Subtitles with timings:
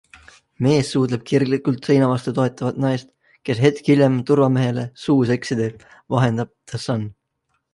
[0.67, 3.09] Mees suudleb kirglikult seina vastu toetavat naist,
[3.51, 7.07] kes hetk hiljem turvamehele suuseksi teeb, vahendab The Sun.